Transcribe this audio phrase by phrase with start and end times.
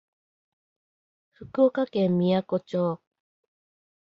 [1.33, 2.99] 福岡県みやこ町